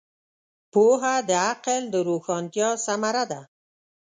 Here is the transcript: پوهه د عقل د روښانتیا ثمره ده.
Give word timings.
پوهه 0.71 1.15
د 1.29 1.31
عقل 1.49 1.81
د 1.93 1.95
روښانتیا 2.07 2.69
ثمره 2.85 3.23
ده. 3.31 3.41